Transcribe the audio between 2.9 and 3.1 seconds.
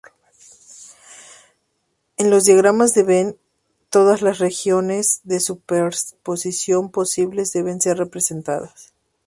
de